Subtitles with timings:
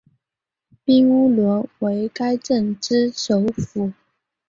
[0.83, 3.93] 彬乌伦为该镇之首府。